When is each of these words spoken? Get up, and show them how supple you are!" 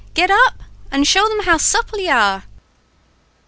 Get 0.15 0.31
up, 0.31 0.63
and 0.89 1.05
show 1.05 1.29
them 1.29 1.41
how 1.43 1.57
supple 1.57 1.99
you 1.99 2.09
are!" 2.09 2.45